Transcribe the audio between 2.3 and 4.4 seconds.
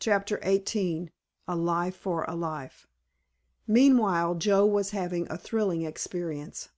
LIFE* Meanwhile